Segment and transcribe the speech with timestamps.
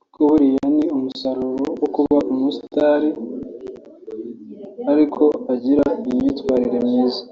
[0.00, 3.00] kuko biriya ni umusaruro wo kuba umu star
[4.90, 7.22] ariko akagira n’imyitwarire myiza